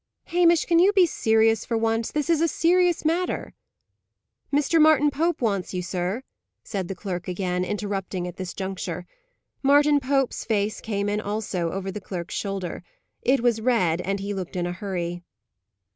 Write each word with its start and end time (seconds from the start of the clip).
"Hamish, 0.23 0.65
can 0.65 0.79
you 0.79 0.91
be 0.93 1.05
serious 1.05 1.63
for 1.63 1.77
once? 1.77 2.11
This 2.11 2.27
is 2.27 2.41
a 2.41 2.47
serious 2.47 3.05
matter." 3.05 3.53
"Mr. 4.51 4.81
Martin 4.81 5.11
Pope 5.11 5.43
wants 5.43 5.75
you, 5.75 5.83
sir," 5.83 6.23
said 6.63 6.87
the 6.87 6.95
clerk 6.95 7.27
again, 7.27 7.63
interrupting 7.63 8.27
at 8.27 8.37
this 8.37 8.55
juncture. 8.55 9.05
Martin 9.61 9.99
Pope's 9.99 10.43
face 10.43 10.81
came 10.81 11.07
in 11.07 11.21
also, 11.21 11.71
over 11.71 11.91
the 11.91 12.01
clerk's 12.01 12.33
shoulder. 12.33 12.83
It 13.21 13.41
was 13.41 13.61
red, 13.61 14.01
and 14.01 14.19
he 14.19 14.33
looked 14.33 14.55
in 14.55 14.65
a 14.65 14.71
hurry. 14.73 15.21